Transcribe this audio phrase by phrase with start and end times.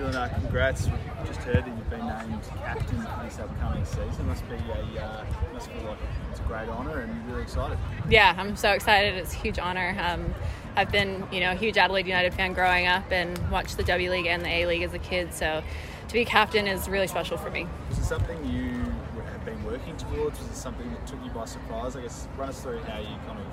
[0.00, 0.86] Dylan, uh, congrats.
[0.86, 4.26] We've just heard that you've been named captain for this upcoming season.
[4.28, 5.98] Must be a uh, must feel like
[6.30, 7.76] it's a great honour and you're really excited.
[8.08, 9.16] Yeah, I'm so excited.
[9.16, 9.94] It's a huge honour.
[10.00, 10.34] Um,
[10.74, 14.10] I've been, you know, a huge Adelaide United fan growing up and watched the W
[14.10, 15.34] League and the A League as a kid.
[15.34, 15.62] So
[16.08, 17.66] to be captain is really special for me.
[17.90, 18.82] Was it something you
[19.30, 20.38] have been working towards?
[20.38, 21.94] Was it something that took you by surprise?
[21.94, 23.46] I guess run us through how you kind of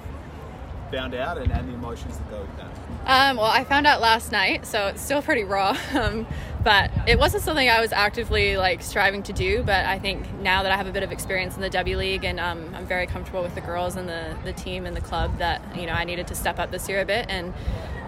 [0.92, 2.70] found out and, and the emotions that go with that?
[3.06, 5.78] Um, well, I found out last night, so it's still pretty raw.
[5.98, 6.28] Um,
[6.64, 9.64] but it wasn't something I was actively like striving to do.
[9.64, 12.26] But I think now that I have a bit of experience in the W League
[12.26, 15.38] and um, I'm very comfortable with the girls and the, the team and the club,
[15.38, 17.28] that you know I needed to step up this year a bit.
[17.30, 17.54] And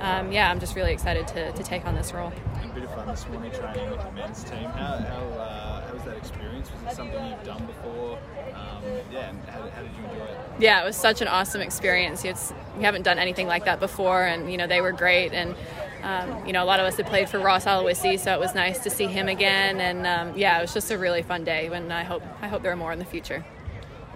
[0.02, 2.33] um, yeah, I'm just really excited to, to take on this role.
[2.61, 4.69] A bit of fun this morning training with the men's team.
[4.69, 6.69] How, how, uh, how was that experience?
[6.71, 8.19] Was it something you've done before?
[8.53, 10.38] Um, yeah, and how, how, did you enjoy it?
[10.59, 12.23] Yeah, it was such an awesome experience.
[12.23, 15.33] It's, we haven't done anything like that before, and you know they were great.
[15.33, 15.55] And
[16.03, 18.55] um, you know, a lot of us had played for Ross Aloisi, so it was
[18.55, 19.79] nice to see him again.
[19.79, 21.67] And um, yeah, it was just a really fun day.
[21.67, 23.45] And I hope I hope there are more in the future.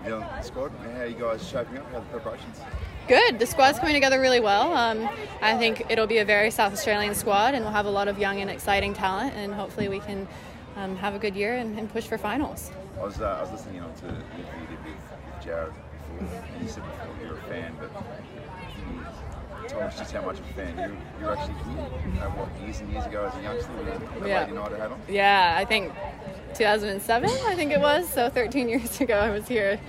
[0.06, 0.72] Yeah, squad.
[0.96, 1.90] How are you guys shaping up?
[1.92, 2.60] How are the preparations?
[3.08, 3.40] Good.
[3.40, 4.74] The squad's coming together really well.
[4.74, 5.10] Um,
[5.42, 8.18] I think it'll be a very South Australian squad, and we'll have a lot of
[8.18, 9.34] young and exciting talent.
[9.36, 10.28] And hopefully, we can
[10.78, 12.72] um, have a good year and, and push for finals.
[12.98, 15.74] I was, uh, I was listening on to the interview you did with, with Jared
[16.62, 17.92] You said before you're a fan, but
[19.64, 22.24] you told us just how much of a fan you, you're actually here.
[22.24, 24.46] Uh, what, years and years ago as a youngster when yeah.
[24.46, 25.02] Had on?
[25.08, 25.92] Yeah, I think
[26.56, 28.08] 2007, I think it was.
[28.10, 29.80] So 13 years ago, I was here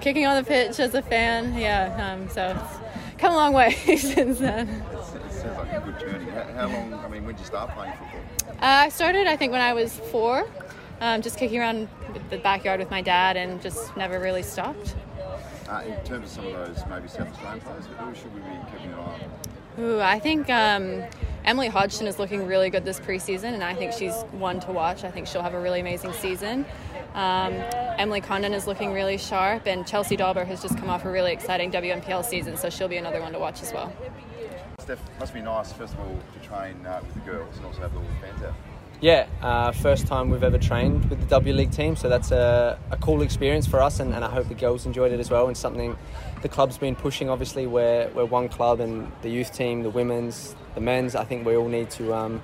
[0.00, 1.58] kicking on the pitch as a fan.
[1.58, 4.68] Yeah, um, so it's come a long way since then.
[4.68, 6.30] it sounds like a good journey.
[6.30, 8.56] How, how long, I mean, when did you start playing football?
[8.56, 10.48] Uh, I started, I think, when I was four,
[11.00, 11.88] um, just kicking around
[12.30, 14.94] the backyard with my dad and just never really stopped.
[15.68, 18.56] Uh, in terms of some of those maybe South Australian players, who should we be
[18.70, 19.20] keeping an eye
[19.78, 19.82] on?
[19.82, 21.02] Ooh, I think um,
[21.44, 25.02] Emily Hodgson is looking really good this preseason, and I think she's one to watch.
[25.02, 26.64] I think she'll have a really amazing season.
[27.14, 27.52] Um,
[27.98, 31.32] Emily Condon is looking really sharp, and Chelsea Dawber has just come off a really
[31.32, 33.92] exciting WNPL season, so she'll be another one to watch as well.
[34.78, 37.80] Steph, must be nice, first of all, to train uh, with the girls and also
[37.80, 38.54] have all the fans out.
[39.02, 42.78] Yeah, uh, first time we've ever trained with the W League team, so that's a,
[42.90, 45.48] a cool experience for us, and, and, I hope the girls enjoyed it as well.
[45.48, 45.94] And something
[46.40, 47.28] the club's been pushing.
[47.28, 51.14] Obviously, we're, we're one club, and the youth team, the women's, the men's.
[51.14, 52.42] I think we all need to um,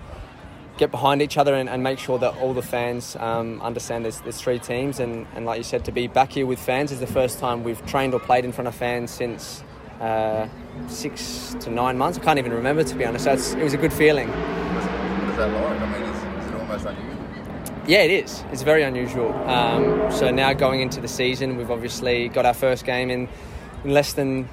[0.76, 4.20] get behind each other and, and, make sure that all the fans um, understand there's,
[4.20, 5.00] there's three teams.
[5.00, 7.64] And, and like you said, to be back here with fans is the first time
[7.64, 9.64] we've trained or played in front of fans since
[10.00, 10.46] uh,
[10.86, 12.18] six to nine months.
[12.18, 13.24] I can't even remember to be honest.
[13.24, 14.28] So it was a good feeling.
[14.28, 15.80] What is that like?
[15.80, 16.31] I mean,
[16.72, 17.26] almost unusual.
[17.86, 18.44] Yeah, it is.
[18.52, 19.32] It's very unusual.
[19.48, 23.28] Um, so now going into the season, we've obviously got our first game in,
[23.84, 24.48] in less than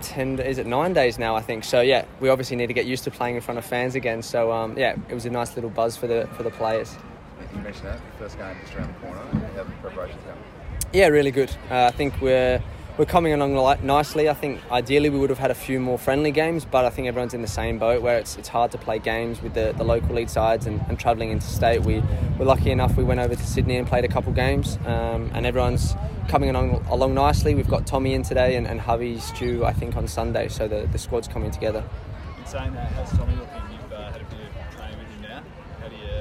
[0.00, 1.64] 10 is it nine days now i think?
[1.64, 4.22] So yeah we obviously need to get used to playing in front of fans again.
[4.22, 6.94] So um, yeah it was a nice little buzz for the for the players.
[7.52, 8.00] You mentioned that.
[8.16, 9.20] First game just around the corner.
[9.56, 10.38] How the preparations going
[10.92, 11.50] yeah really good.
[11.68, 12.62] Uh, i think we're
[12.98, 13.54] we're coming along
[13.86, 14.28] nicely.
[14.28, 17.06] I think ideally we would have had a few more friendly games, but I think
[17.06, 19.84] everyone's in the same boat where it's, it's hard to play games with the, the
[19.84, 21.82] local league sides and, and travelling interstate.
[21.82, 22.02] We
[22.38, 25.46] were lucky enough we went over to Sydney and played a couple games, um, and
[25.46, 25.94] everyone's
[26.26, 27.54] coming along, along nicely.
[27.54, 30.88] We've got Tommy in today and, and Hubby's due, I think, on Sunday, so the,
[30.90, 31.84] the squad's coming together.
[32.36, 33.67] In saying that, how's Tommy looking?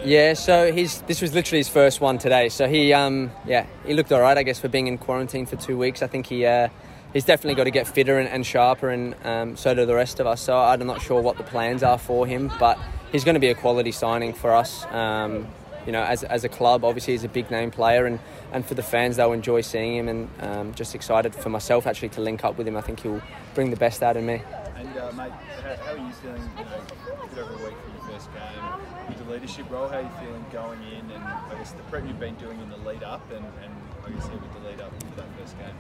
[0.07, 2.47] Yeah, so he's this was literally his first one today.
[2.47, 5.57] So he, um, yeah, he looked all right, I guess, for being in quarantine for
[5.57, 6.01] two weeks.
[6.01, 6.45] I think he.
[6.45, 6.69] Uh,
[7.12, 10.22] he's definitely got to get fitter and, and sharper, and um, so do the rest
[10.22, 10.40] of us.
[10.40, 12.79] So I'm not sure what the plans are for him, but
[13.12, 14.85] he's going to be a quality signing for us.
[14.91, 15.45] Um,
[15.85, 18.19] you know, as, as a club, obviously he's a big name player, and,
[18.53, 20.07] and for the fans, they'll enjoy seeing him.
[20.07, 22.78] And um, just excited for myself actually to link up with him.
[22.78, 23.22] I think he'll
[23.56, 24.41] bring the best out of me.
[24.77, 25.31] And uh, mate,
[25.63, 26.49] how, how, are you feeling?
[26.55, 26.81] You know,
[27.29, 29.88] bit over a week from your first game, with the leadership role.
[29.88, 32.69] How are you feeling going in, and I guess the prep you've been doing in
[32.69, 33.73] the lead up, and, and
[34.05, 35.73] I guess here with the lead up to that first game.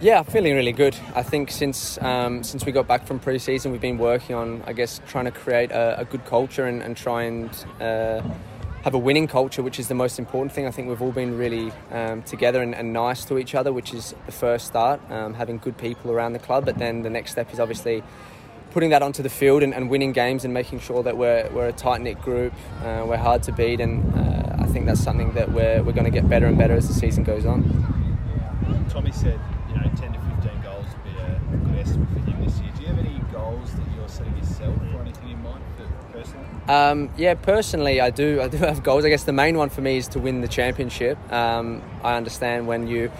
[0.00, 0.96] Yeah, feeling really good.
[1.14, 4.72] I think since um, since we got back from pre-season, we've been working on, I
[4.72, 7.50] guess, trying to create a, a good culture and, and try and
[7.82, 8.22] uh,
[8.82, 10.66] have a winning culture, which is the most important thing.
[10.66, 13.92] I think we've all been really um, together and, and, nice to each other, which
[13.92, 15.00] is the first start.
[15.10, 18.02] Um, having good people around the club, but then the next step is obviously
[18.70, 21.68] putting that onto the field and, and winning games and making sure that we're, we're
[21.68, 22.52] a tight knit group.
[22.82, 26.04] Uh, we're hard to beat, and uh, I think that's something that we're, we're going
[26.04, 27.64] to get better and better as the season goes on.
[28.88, 29.38] Tommy said
[29.68, 32.70] you know, 10 to 15 goals would be a good estimate for him this year.
[32.76, 36.46] Do you have any goals that you're setting yourself or anything in mind for personally?
[36.68, 38.40] Um, yeah, personally, I do.
[38.40, 39.04] I do have goals.
[39.04, 41.18] I guess the main one for me is to win the championship.
[41.32, 43.10] Um, I understand when you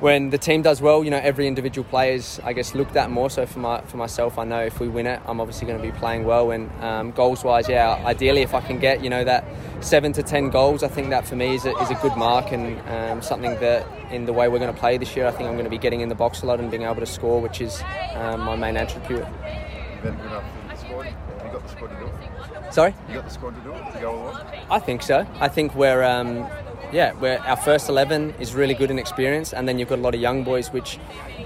[0.00, 3.10] when the team does well, you know, every individual player is, I guess, looked at
[3.10, 3.30] more.
[3.30, 5.82] So for my for myself, I know if we win it, I'm obviously going to
[5.82, 6.50] be playing well.
[6.50, 9.44] And um, goals wise, yeah, ideally if I can get, you know, that
[9.80, 12.52] seven to ten goals, I think that for me is a, is a good mark
[12.52, 15.48] and um, something that in the way we're going to play this year, I think
[15.48, 17.40] I'm going to be getting in the box a lot and being able to score,
[17.40, 17.82] which is
[18.14, 19.20] um, my main attribute.
[19.20, 21.06] You've been good enough for the squad.
[21.06, 22.74] You got the squad to do it?
[22.74, 22.94] Sorry.
[23.08, 24.46] You got the squad to do it to go along.
[24.70, 25.26] I think so.
[25.40, 26.46] I think we're, um,
[26.92, 30.02] yeah, we're, our first 11 is really good in experience, and then you've got a
[30.02, 30.98] lot of young boys, which,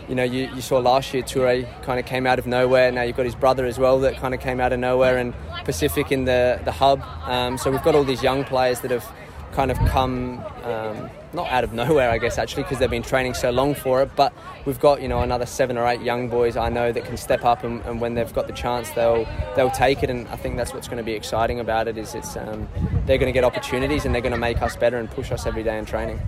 [0.08, 2.92] you know, you, you saw last year, Toure kind of came out of nowhere.
[2.92, 5.34] Now you've got his brother as well that kind of came out of nowhere, and
[5.64, 7.02] Pacifique in the, the hub.
[7.25, 9.10] Um, so we've got all these young players that have
[9.52, 13.35] kind of come um, not out of nowhere, I guess, actually, because they've been training
[13.35, 14.11] so long for it.
[14.17, 14.32] But
[14.64, 17.44] we've got you know another seven or eight young boys I know that can step
[17.44, 19.26] up, and, and when they've got the chance, they'll
[19.56, 20.11] they'll take it.
[20.11, 22.69] And I think that's what's going to be exciting about it is it's um,
[23.06, 25.47] they're going to get opportunities and they're going to make us better and push us
[25.47, 26.20] every day in training.